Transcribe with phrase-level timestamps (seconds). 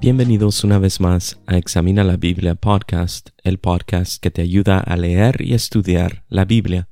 [0.00, 4.96] Bienvenidos una vez más a Examina la Biblia Podcast, el podcast que te ayuda a
[4.96, 6.88] leer y estudiar la Biblia.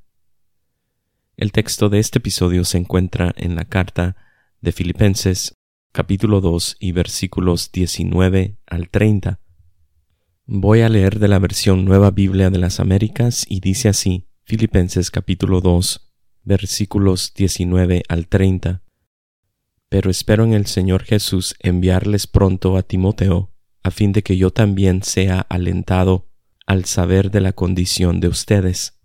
[1.36, 4.14] El texto de este episodio se encuentra en la carta
[4.60, 5.56] de Filipenses
[5.90, 9.40] capítulo 2 y versículos 19 al 30.
[10.52, 15.12] Voy a leer de la versión Nueva Biblia de las Américas y dice así, Filipenses
[15.12, 16.10] capítulo 2
[16.42, 18.82] versículos 19 al 30
[19.88, 23.52] pero espero en el Señor Jesús enviarles pronto a Timoteo,
[23.84, 26.26] a fin de que yo también sea alentado
[26.66, 28.98] al saber de la condición de ustedes,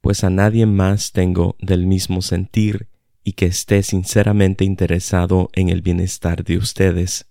[0.00, 2.88] pues a nadie más tengo del mismo sentir
[3.24, 7.26] y que esté sinceramente interesado en el bienestar de ustedes,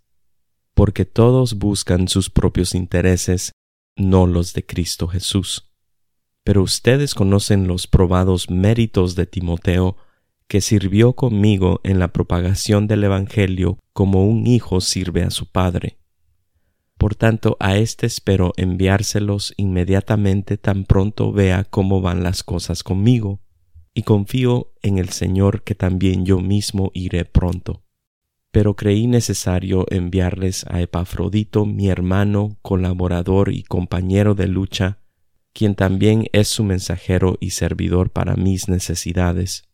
[0.73, 3.52] porque todos buscan sus propios intereses,
[3.95, 5.72] no los de Cristo Jesús.
[6.44, 9.98] Pero ustedes conocen los probados méritos de Timoteo,
[10.48, 15.98] que sirvió conmigo en la propagación del Evangelio como un hijo sirve a su padre.
[16.98, 23.41] Por tanto, a éste espero enviárselos inmediatamente tan pronto vea cómo van las cosas conmigo,
[23.94, 27.82] y confío en el Señor que también yo mismo iré pronto.
[28.54, 34.99] Pero creí necesario enviarles a Epafrodito, mi hermano, colaborador y compañero de lucha,
[35.51, 39.68] quien también es su mensajero y servidor para mis necesidades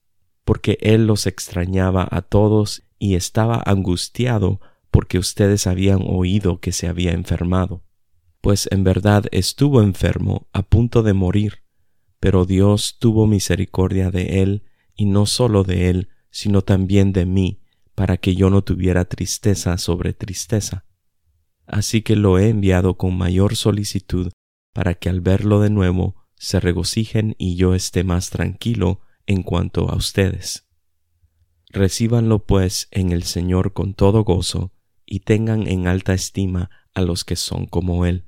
[0.49, 6.87] porque él los extrañaba a todos y estaba angustiado porque ustedes habían oído que se
[6.87, 7.83] había enfermado.
[8.41, 11.61] Pues en verdad estuvo enfermo a punto de morir,
[12.19, 14.63] pero Dios tuvo misericordia de él,
[14.95, 17.61] y no sólo de él, sino también de mí,
[17.99, 20.85] para que yo no tuviera tristeza sobre tristeza.
[21.67, 24.31] Así que lo he enviado con mayor solicitud,
[24.73, 29.89] para que al verlo de nuevo se regocijen y yo esté más tranquilo en cuanto
[29.89, 30.69] a ustedes.
[31.71, 34.71] Recíbanlo pues en el Señor con todo gozo,
[35.05, 38.23] y tengan en alta estima a los que son como Él,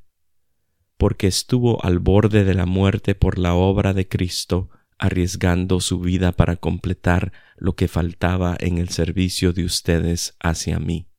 [0.98, 4.70] porque estuvo al borde de la muerte por la obra de Cristo,
[5.02, 11.10] arriesgando su vida para completar lo que faltaba en el servicio de ustedes hacia mí.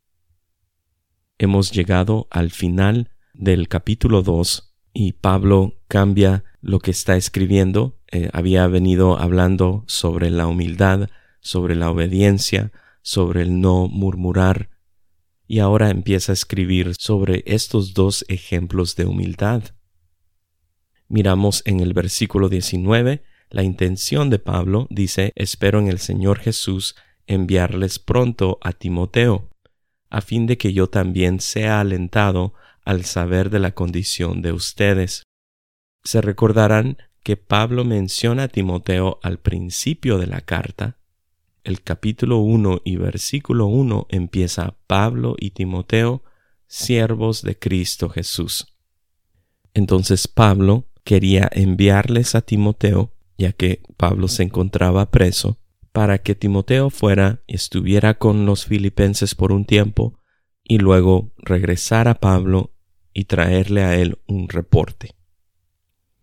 [1.37, 8.29] Hemos llegado al final del capítulo 2 y Pablo cambia lo que está escribiendo eh,
[8.35, 11.09] había venido hablando sobre la humildad,
[11.41, 12.71] sobre la obediencia,
[13.01, 14.69] sobre el no murmurar,
[15.47, 19.63] y ahora empieza a escribir sobre estos dos ejemplos de humildad.
[21.09, 26.97] Miramos en el versículo 19 la intención de Pablo, dice, espero en el Señor Jesús
[27.27, 29.49] enviarles pronto a Timoteo,
[30.11, 32.55] a fin de que yo también sea alentado
[32.85, 35.23] al saber de la condición de ustedes.
[36.03, 40.97] Se recordarán que Pablo menciona a Timoteo al principio de la carta,
[41.65, 46.25] el capítulo 1 y versículo 1 empieza Pablo y Timoteo,
[46.67, 48.75] siervos de Cristo Jesús.
[49.73, 53.12] Entonces Pablo quería enviarles a Timoteo,
[53.43, 55.59] ya que Pablo se encontraba preso,
[55.93, 60.19] para que Timoteo fuera y estuviera con los filipenses por un tiempo,
[60.65, 62.75] y luego regresar a Pablo
[63.13, 65.15] y traerle a él un reporte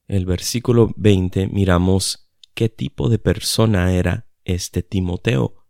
[0.09, 5.67] el versículo 20 miramos qué tipo de persona era este Timoteo.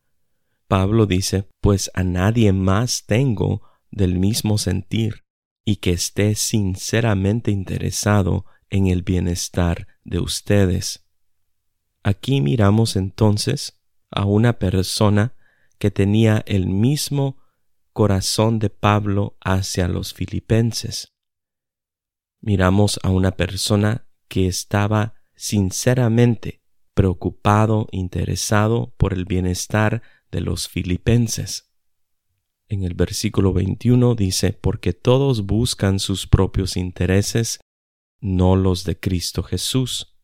[0.68, 3.62] Pablo dice, pues a nadie más tengo
[3.92, 5.26] del mismo sentir
[5.66, 11.06] y que esté sinceramente interesado en el bienestar de ustedes.
[12.10, 15.36] Aquí miramos entonces a una persona
[15.78, 17.38] que tenía el mismo
[17.94, 21.14] corazón de Pablo hacia los filipenses.
[22.42, 26.64] Miramos a una persona que estaba sinceramente
[26.96, 31.70] preocupado, interesado por el bienestar de los filipenses.
[32.70, 37.60] En el versículo 21 dice, porque todos buscan sus propios intereses,
[38.20, 40.19] no los de Cristo Jesús.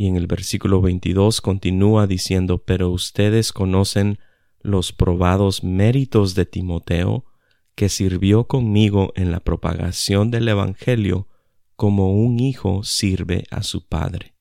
[0.00, 4.18] Y en el versículo 22 continúa diciendo, pero ustedes conocen
[4.62, 7.26] los probados méritos de Timoteo,
[7.74, 11.28] que sirvió conmigo en la propagación del Evangelio
[11.76, 14.32] como un hijo sirve a su padre.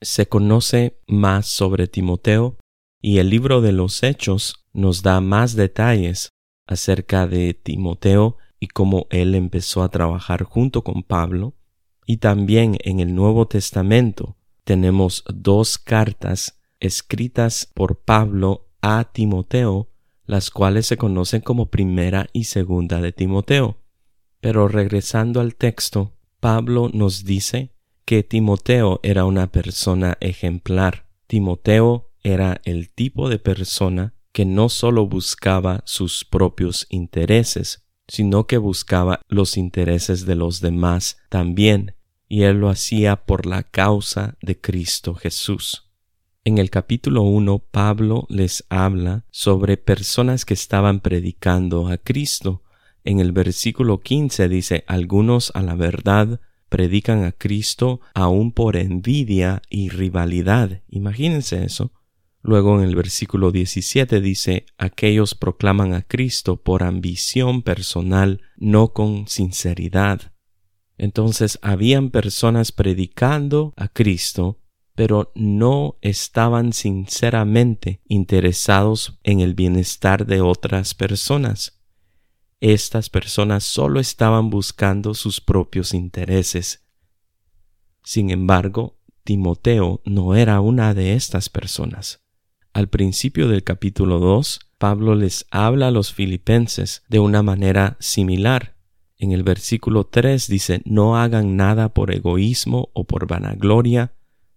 [0.00, 2.56] Se conoce más sobre Timoteo
[3.02, 6.30] y el libro de los Hechos nos da más detalles
[6.66, 11.54] acerca de Timoteo y cómo él empezó a trabajar junto con Pablo,
[12.06, 19.88] y también en el Nuevo Testamento tenemos dos cartas escritas por Pablo a Timoteo,
[20.26, 23.78] las cuales se conocen como primera y segunda de Timoteo.
[24.40, 27.70] Pero regresando al texto, Pablo nos dice
[28.04, 31.06] que Timoteo era una persona ejemplar.
[31.26, 38.58] Timoteo era el tipo de persona que no solo buscaba sus propios intereses, sino que
[38.58, 41.94] buscaba los intereses de los demás también,
[42.34, 45.88] y él lo hacía por la causa de Cristo Jesús.
[46.42, 52.64] En el capítulo 1 Pablo les habla sobre personas que estaban predicando a Cristo.
[53.04, 59.62] En el versículo 15 dice, algunos a la verdad predican a Cristo aún por envidia
[59.70, 60.82] y rivalidad.
[60.88, 61.92] Imagínense eso.
[62.42, 69.28] Luego en el versículo 17 dice, aquellos proclaman a Cristo por ambición personal, no con
[69.28, 70.33] sinceridad.
[70.96, 74.60] Entonces habían personas predicando a Cristo,
[74.94, 81.80] pero no estaban sinceramente interesados en el bienestar de otras personas.
[82.60, 86.86] Estas personas solo estaban buscando sus propios intereses.
[88.04, 92.22] Sin embargo, Timoteo no era una de estas personas.
[92.72, 98.73] Al principio del capítulo 2, Pablo les habla a los filipenses de una manera similar.
[99.24, 104.12] En el versículo 3 dice, no hagan nada por egoísmo o por vanagloria,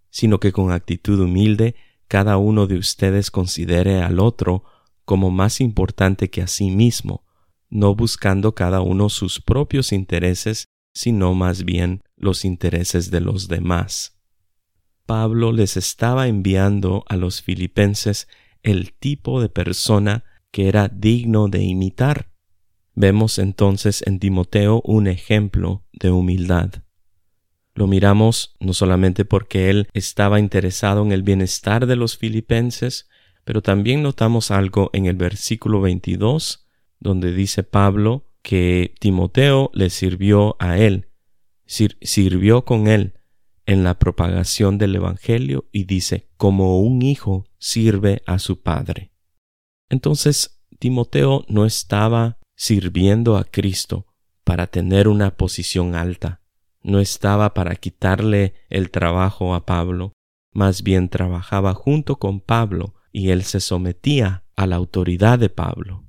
[0.09, 1.75] sino que con actitud humilde
[2.09, 4.65] cada uno de ustedes considere al otro
[5.05, 7.23] como más importante que a sí mismo,
[7.69, 14.19] no buscando cada uno sus propios intereses, sino más bien los intereses de los demás.
[15.05, 18.27] Pablo les estaba enviando a los filipenses
[18.63, 22.33] el tipo de persona que era digno de imitar.
[22.99, 26.81] Vemos entonces en Timoteo un ejemplo de humildad.
[27.75, 33.07] Lo miramos no solamente porque él estaba interesado en el bienestar de los filipenses,
[33.43, 36.67] pero también notamos algo en el versículo 22,
[36.99, 41.07] donde dice Pablo que Timoteo le sirvió a él,
[41.67, 43.13] sirvió con él
[43.67, 49.11] en la propagación del Evangelio y dice, como un hijo sirve a su padre.
[49.87, 54.07] Entonces, Timoteo no estaba sirviendo a Cristo
[54.43, 56.41] para tener una posición alta,
[56.81, 60.13] no estaba para quitarle el trabajo a Pablo,
[60.51, 66.03] más bien trabajaba junto con Pablo y él se sometía a la autoridad de Pablo.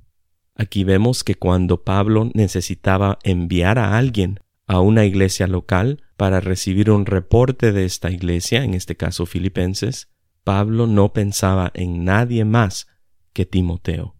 [0.55, 6.91] Aquí vemos que cuando Pablo necesitaba enviar a alguien a una iglesia local para recibir
[6.91, 10.09] un reporte de esta iglesia, en este caso filipenses,
[10.43, 12.87] Pablo no pensaba en nadie más
[13.33, 14.15] que Timoteo.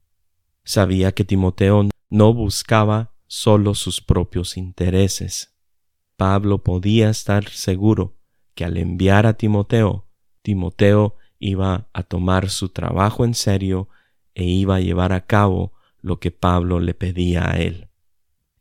[0.63, 5.55] Sabía que Timoteo no buscaba solo sus propios intereses.
[6.17, 8.17] Pablo podía estar seguro
[8.55, 10.07] que al enviar a Timoteo,
[10.41, 13.87] Timoteo iba a tomar su trabajo en serio
[14.33, 17.89] e iba a llevar a cabo lo que Pablo le pedía a él.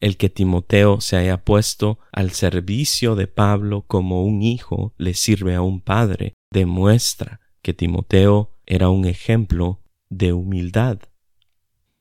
[0.00, 5.56] El que Timoteo se haya puesto al servicio de Pablo como un hijo le sirve
[5.56, 11.00] a un padre, demuestra que Timoteo era un ejemplo de humildad.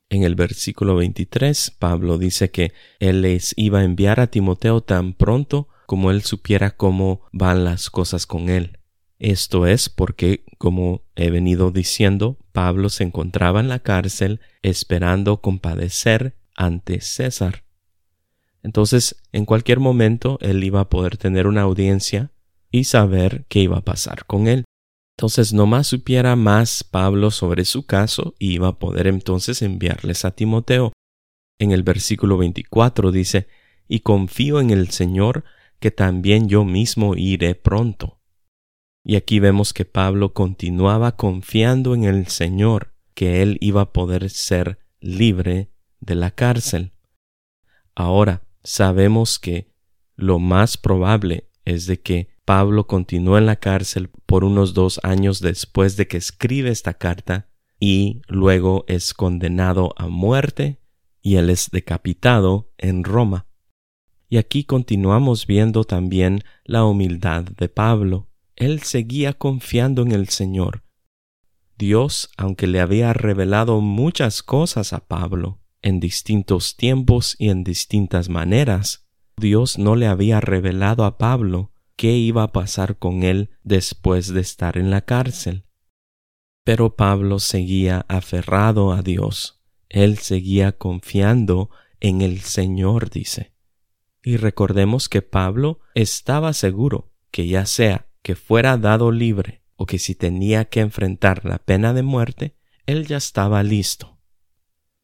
[0.10, 5.14] En el versículo 23, Pablo dice que él les iba a enviar a Timoteo tan
[5.14, 8.80] pronto como él supiera cómo van las cosas con él.
[9.20, 16.36] Esto es porque, como he venido diciendo, Pablo se encontraba en la cárcel esperando compadecer
[16.56, 17.64] ante César.
[18.64, 22.32] Entonces, en cualquier momento, él iba a poder tener una audiencia
[22.72, 24.66] y saber qué iba a pasar con él.
[25.18, 30.32] Entonces, no más supiera más Pablo sobre su caso iba a poder entonces enviarles a
[30.32, 30.94] Timoteo.
[31.58, 33.48] En el versículo 24 dice,
[33.88, 35.44] y confío en el Señor
[35.80, 38.20] que también yo mismo iré pronto.
[39.04, 44.30] Y aquí vemos que Pablo continuaba confiando en el Señor, que él iba a poder
[44.30, 46.92] ser libre de la cárcel.
[47.96, 49.74] Ahora, sabemos que
[50.16, 55.42] lo más probable es de que Pablo continúe en la cárcel por unos dos años
[55.42, 60.80] después de que escribe esta carta y luego es condenado a muerte
[61.22, 63.48] y él es decapitado en Roma.
[64.30, 68.30] Y aquí continuamos viendo también la humildad de Pablo.
[68.56, 70.86] Él seguía confiando en el Señor.
[71.78, 78.30] Dios, aunque le había revelado muchas cosas a Pablo, en distintos tiempos y en distintas
[78.30, 79.06] maneras.
[79.36, 84.40] Dios no le había revelado a Pablo qué iba a pasar con él después de
[84.40, 85.66] estar en la cárcel.
[86.64, 89.62] Pero Pablo seguía aferrado a Dios.
[89.90, 93.54] Él seguía confiando en el Señor, dice.
[94.24, 100.00] Y recordemos que Pablo estaba seguro que ya sea que fuera dado libre o que
[100.00, 104.20] si tenía que enfrentar la pena de muerte, él ya estaba listo.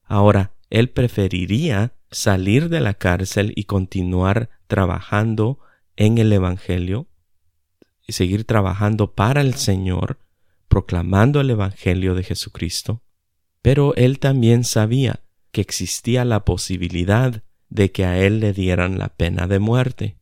[0.03, 5.59] Ahora, él preferiría salir de la cárcel y continuar trabajando
[5.95, 7.07] en el Evangelio
[8.07, 10.19] y seguir trabajando para el Señor,
[10.67, 13.01] proclamando el Evangelio de Jesucristo.
[13.61, 19.09] Pero él también sabía que existía la posibilidad de que a él le dieran la
[19.09, 20.17] pena de muerte.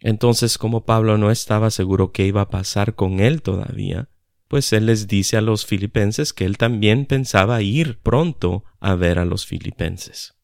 [0.00, 4.08] Entonces, como Pablo no estaba seguro qué iba a pasar con él todavía,
[4.48, 9.18] pues él les dice a los filipenses que él también pensaba ir pronto a ver
[9.18, 10.34] a los filipenses.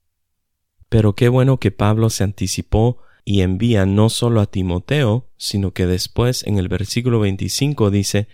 [0.88, 5.86] Pero qué bueno que Pablo se anticipó y envía no solo a Timoteo, sino que
[5.86, 8.28] después en el versículo 25 dice,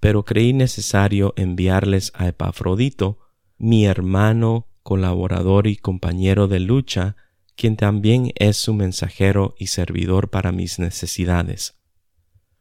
[0.00, 3.18] pero creí necesario enviarles a Epafrodito,
[3.58, 7.16] mi hermano colaborador y compañero de lucha,
[7.56, 11.78] quien también es su mensajero y servidor para mis necesidades.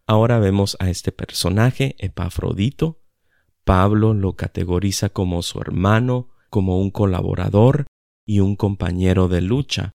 [0.05, 2.99] Ahora vemos a este personaje, Epafrodito.
[3.63, 7.85] Pablo lo categoriza como su hermano, como un colaborador
[8.25, 9.91] y un compañero de lucha.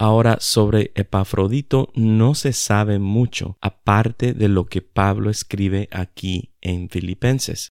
[0.00, 6.88] Ahora sobre Epafrodito no se sabe mucho, aparte de lo que Pablo escribe aquí en
[6.88, 7.68] Filipenses.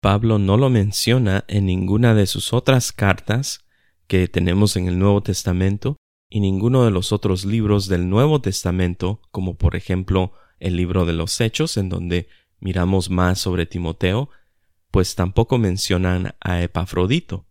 [0.00, 3.66] Pablo no lo menciona en ninguna de sus otras cartas
[4.06, 5.98] que tenemos en el Nuevo Testamento
[6.30, 11.12] y ninguno de los otros libros del Nuevo Testamento, como por ejemplo el libro de
[11.12, 12.28] los Hechos, en donde
[12.60, 14.30] miramos más sobre Timoteo,
[14.90, 17.44] pues tampoco mencionan a Epafrodito.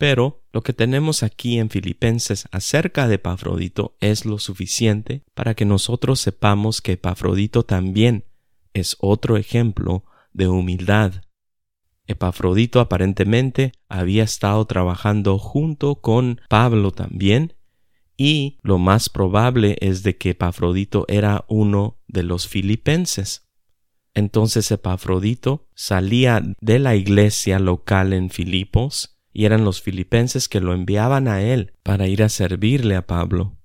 [0.00, 5.64] Pero lo que tenemos aquí en Filipenses acerca de Epafrodito es lo suficiente para que
[5.64, 8.24] nosotros sepamos que Epafrodito también
[8.74, 11.22] es otro ejemplo de humildad
[12.10, 17.54] Epafrodito aparentemente había estado trabajando junto con Pablo también,
[18.16, 23.48] y lo más probable es de que Epafrodito era uno de los filipenses.
[24.12, 30.74] Entonces Epafrodito salía de la iglesia local en Filipos, y eran los filipenses que lo
[30.74, 33.56] enviaban a él para ir a servirle a Pablo.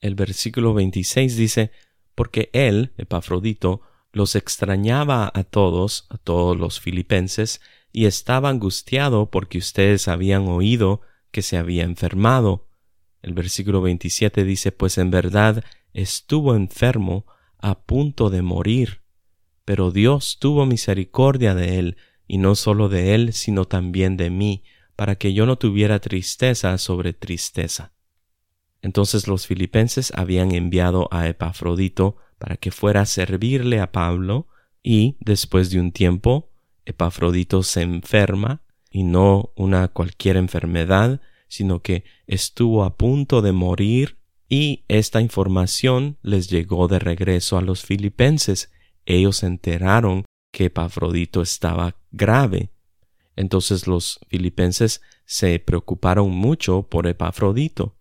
[0.00, 1.70] El versículo 26 dice,
[2.14, 3.80] porque él, Epafrodito,
[4.12, 7.60] los extrañaba a todos, a todos los filipenses,
[7.92, 12.68] y estaba angustiado porque ustedes habían oído que se había enfermado.
[13.22, 17.24] El versículo 27 dice, pues en verdad estuvo enfermo
[17.58, 19.00] a punto de morir,
[19.64, 24.64] pero Dios tuvo misericordia de él, y no solo de él, sino también de mí,
[24.96, 27.92] para que yo no tuviera tristeza sobre tristeza.
[28.82, 34.46] Entonces los filipenses habían enviado a Epafrodito para que fuera a servirle a Pablo,
[34.82, 36.50] y después de un tiempo
[36.84, 44.18] Epafrodito se enferma, y no una cualquier enfermedad, sino que estuvo a punto de morir,
[44.48, 48.70] y esta información les llegó de regreso a los filipenses.
[49.06, 52.70] Ellos enteraron que Epafrodito estaba grave.
[53.36, 57.96] Entonces los filipenses se preocuparon mucho por Epafrodito.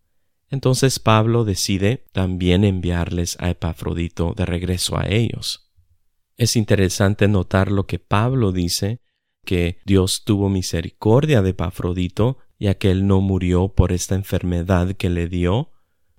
[0.50, 5.72] Entonces Pablo decide también enviarles a Epafrodito de regreso a ellos.
[6.38, 9.00] Es interesante notar lo que Pablo dice,
[9.46, 15.10] que Dios tuvo misericordia de Pafrodito, ya que él no murió por esta enfermedad que
[15.10, 15.72] le dio.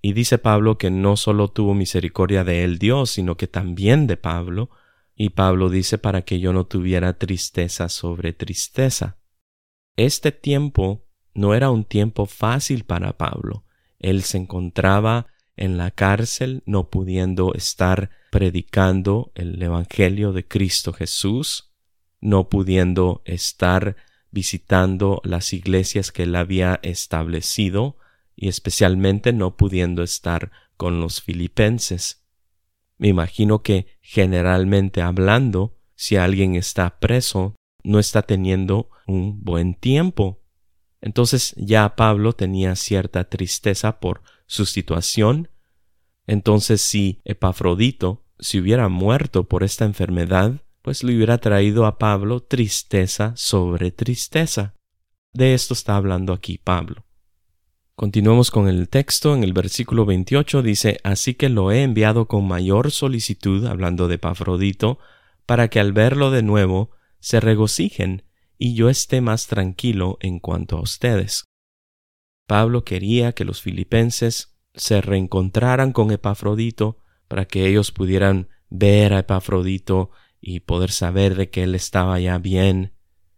[0.02, 4.16] Y dice Pablo que no solo tuvo misericordia de él Dios, sino que también de
[4.16, 4.70] Pablo.
[5.16, 9.18] Y Pablo dice para que yo no tuviera tristeza sobre tristeza.
[9.96, 13.64] Este tiempo no era un tiempo fácil para Pablo.
[13.98, 21.72] Él se encontraba en la cárcel, no pudiendo estar predicando el Evangelio de Cristo Jesús,
[22.20, 23.96] no pudiendo estar
[24.30, 27.96] visitando las iglesias que él había establecido
[28.34, 32.23] y especialmente no pudiendo estar con los filipenses.
[32.98, 40.42] Me imagino que generalmente hablando, si alguien está preso, no está teniendo un buen tiempo.
[41.00, 45.50] Entonces ya Pablo tenía cierta tristeza por su situación.
[46.26, 52.42] Entonces si Epafrodito si hubiera muerto por esta enfermedad, pues le hubiera traído a Pablo
[52.42, 54.74] tristeza sobre tristeza.
[55.32, 57.03] De esto está hablando aquí Pablo.
[57.96, 59.36] Continuamos con el texto.
[59.36, 64.18] En el versículo 28 dice, Así que lo he enviado con mayor solicitud, hablando de
[64.18, 64.98] Pafrodito,
[65.46, 68.24] para que al verlo de nuevo se regocijen
[68.58, 71.44] y yo esté más tranquilo en cuanto a ustedes.
[72.48, 76.98] Pablo quería que los filipenses se reencontraran con Epafrodito
[77.28, 80.10] para que ellos pudieran ver a Epafrodito
[80.40, 82.92] y poder saber de que él estaba ya bien,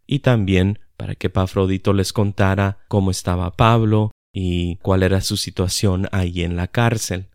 [0.07, 6.11] y también para que Epafrodito les contara cómo estaba Pablo y cuál era su situación
[6.13, 7.31] ahí en la cárcel.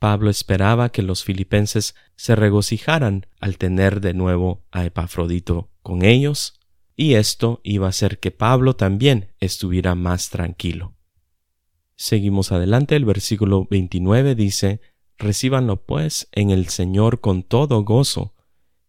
[0.00, 6.58] Pablo esperaba que los filipenses se regocijaran al tener de nuevo a Epafrodito con ellos,
[6.96, 10.96] y esto iba a hacer que Pablo también estuviera más tranquilo.
[11.94, 14.80] Seguimos adelante, el versículo 29 dice,
[15.16, 18.34] Recíbanlo pues en el Señor con todo gozo,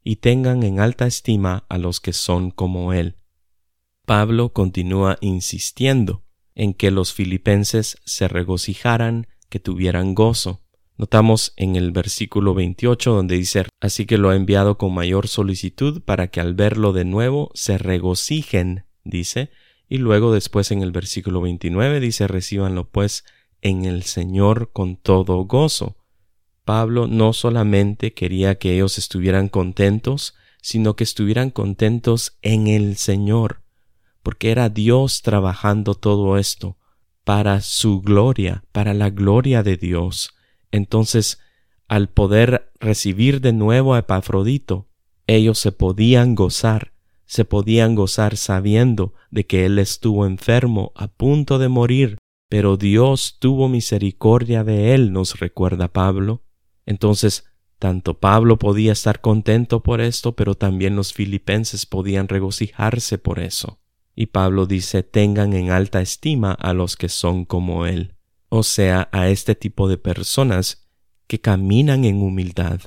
[0.03, 3.17] y tengan en alta estima a los que son como Él.
[4.03, 6.25] Pablo continúa insistiendo
[6.55, 10.61] en que los filipenses se regocijaran, que tuvieran gozo.
[10.97, 16.01] Notamos en el versículo 28 donde dice, así que lo ha enviado con mayor solicitud
[16.01, 19.49] para que al verlo de nuevo se regocijen, dice,
[19.89, 23.25] y luego después en el versículo 29 dice, recíbanlo pues
[23.61, 25.97] en el Señor con todo gozo.
[26.63, 33.61] Pablo no solamente quería que ellos estuvieran contentos, sino que estuvieran contentos en el Señor,
[34.25, 36.79] porque era Dios trabajando todo esto
[37.23, 40.33] para su gloria, para la gloria de Dios.
[40.71, 41.39] Entonces,
[41.87, 44.89] al poder recibir de nuevo a Epafrodito,
[45.27, 46.93] ellos se podían gozar,
[47.27, 52.17] se podían gozar sabiendo de que él estuvo enfermo, a punto de morir,
[52.49, 56.41] pero Dios tuvo misericordia de él, nos recuerda Pablo.
[56.87, 57.45] Entonces,
[57.77, 63.84] tanto Pablo podía estar contento por esto, pero también los filipenses podían regocijarse por eso.
[64.15, 68.15] Y Pablo dice, tengan en alta estima a los que son como él
[68.57, 70.87] o sea, a este tipo de personas
[71.27, 72.79] que caminan en humildad.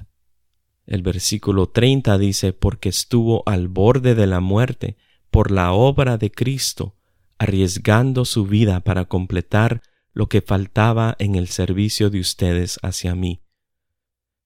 [0.87, 4.97] El versículo 30 dice, porque estuvo al borde de la muerte
[5.31, 6.97] por la obra de Cristo,
[7.39, 9.83] arriesgando su vida para completar
[10.15, 13.43] lo que faltaba en el servicio de ustedes hacia mí.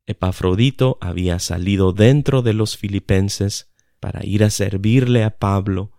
[0.06, 3.70] Epafrodito había salido dentro de los filipenses
[4.00, 5.92] para ir a servirle a Pablo,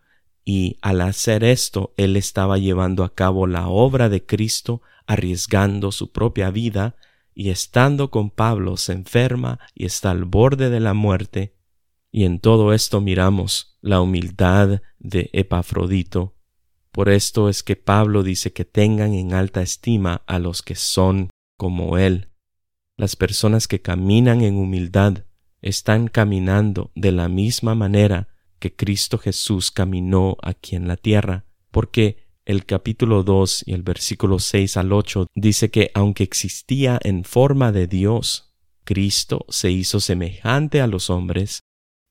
[0.46, 6.12] y al hacer esto él estaba llevando a cabo la obra de Cristo arriesgando su
[6.12, 6.96] propia vida,
[7.36, 11.56] y estando con Pablo se enferma y está al borde de la muerte,
[12.12, 16.36] y en todo esto miramos la humildad de Epafrodito.
[16.92, 21.30] Por esto es que Pablo dice que tengan en alta estima a los que son
[21.58, 22.30] como él.
[22.98, 25.26] Las personas que caminan en humildad
[25.64, 28.28] están caminando de la misma manera
[28.64, 34.40] que Cristo Jesús caminó aquí en la tierra, porque el capítulo 2 y el versículo
[34.40, 38.54] 6 al 8 dice que aunque existía en forma de Dios,
[38.86, 41.60] Cristo se hizo semejante a los hombres,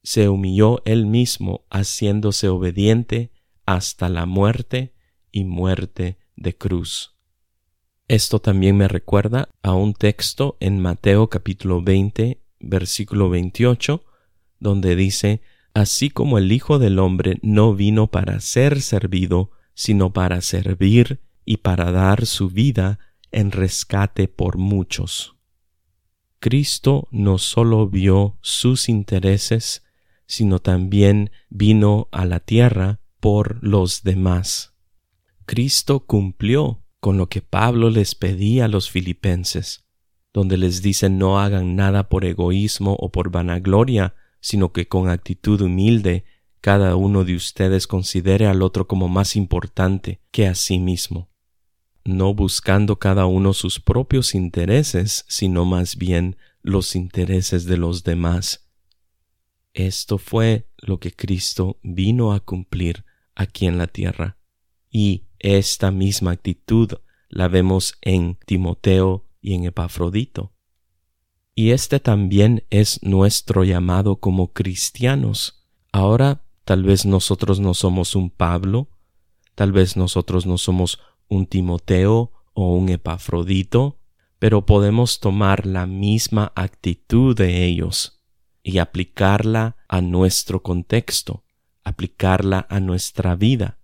[0.02, 3.32] se humilló él mismo haciéndose obediente
[3.64, 4.92] hasta la muerte
[5.30, 7.16] y muerte de cruz.
[8.08, 14.04] Esto también me recuerda a un texto en Mateo capítulo 20, versículo 28,
[14.60, 15.40] donde dice,
[15.74, 21.58] Así como el Hijo del hombre no vino para ser servido, sino para servir y
[21.58, 22.98] para dar su vida
[23.30, 25.36] en rescate por muchos.
[26.38, 29.84] Cristo no solo vio sus intereses,
[30.26, 34.74] sino también vino a la tierra por los demás.
[35.46, 39.84] Cristo cumplió con lo que Pablo les pedía a los filipenses,
[40.32, 45.62] donde les dice no hagan nada por egoísmo o por vanagloria, sino que con actitud
[45.62, 46.24] humilde
[46.60, 51.30] cada uno de ustedes considere al otro como más importante que a sí mismo,
[52.04, 58.68] no buscando cada uno sus propios intereses, sino más bien los intereses de los demás.
[59.72, 64.36] Esto fue lo que Cristo vino a cumplir aquí en la tierra.
[64.90, 66.92] Y esta misma actitud
[67.28, 70.52] la vemos en Timoteo y en Epafrodito.
[71.54, 75.66] Y este también es nuestro llamado como cristianos.
[75.92, 78.88] Ahora Tal vez nosotros no somos un Pablo,
[79.54, 83.98] tal vez nosotros no somos un Timoteo o un Epafrodito,
[84.38, 88.22] pero podemos tomar la misma actitud de ellos
[88.62, 91.44] y aplicarla a nuestro contexto,
[91.82, 93.78] aplicarla a nuestra vida.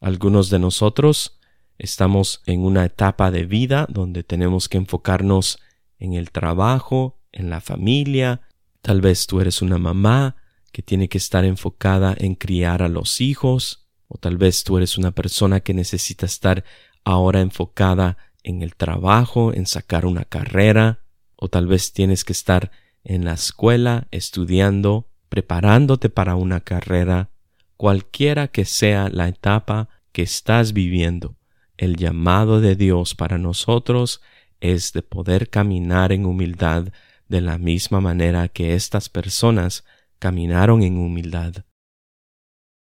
[0.00, 1.38] Algunos de nosotros
[1.78, 5.60] estamos en una etapa de vida donde tenemos que enfocarnos
[5.98, 8.42] en el trabajo, en la familia,
[8.82, 10.36] tal vez tú eres una mamá,
[10.72, 14.96] que tiene que estar enfocada en criar a los hijos, o tal vez tú eres
[14.98, 16.64] una persona que necesita estar
[17.04, 21.00] ahora enfocada en el trabajo, en sacar una carrera,
[21.36, 22.70] o tal vez tienes que estar
[23.04, 27.30] en la escuela estudiando, preparándote para una carrera,
[27.76, 31.36] cualquiera que sea la etapa que estás viviendo.
[31.76, 34.20] El llamado de Dios para nosotros
[34.60, 36.92] es de poder caminar en humildad
[37.28, 39.84] de la misma manera que estas personas
[40.18, 41.64] caminaron en humildad.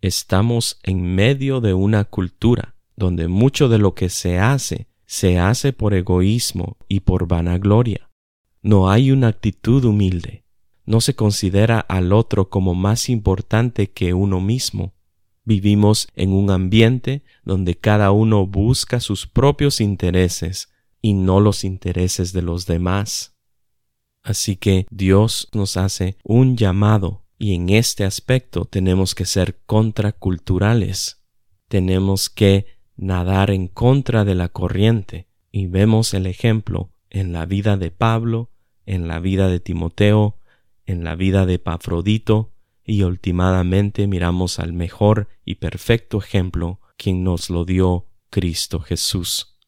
[0.00, 5.72] Estamos en medio de una cultura donde mucho de lo que se hace se hace
[5.72, 8.08] por egoísmo y por vanagloria.
[8.62, 10.44] No hay una actitud humilde.
[10.86, 14.94] No se considera al otro como más importante que uno mismo.
[15.44, 20.68] Vivimos en un ambiente donde cada uno busca sus propios intereses
[21.00, 23.36] y no los intereses de los demás.
[24.22, 31.24] Así que Dios nos hace un llamado y en este aspecto tenemos que ser contraculturales.
[31.68, 37.76] Tenemos que nadar en contra de la corriente y vemos el ejemplo en la vida
[37.76, 38.50] de Pablo,
[38.84, 40.38] en la vida de Timoteo,
[40.84, 42.52] en la vida de Pafrodito
[42.84, 49.59] y últimamente miramos al mejor y perfecto ejemplo quien nos lo dio Cristo Jesús.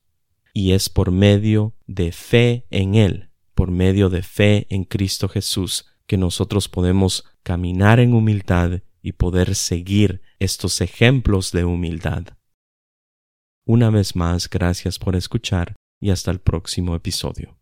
[0.53, 5.87] Y es por medio de fe en Él, por medio de fe en Cristo Jesús,
[6.07, 12.25] que nosotros podemos caminar en humildad y poder seguir estos ejemplos de humildad.
[13.65, 17.62] Una vez más, gracias por escuchar y hasta el próximo episodio.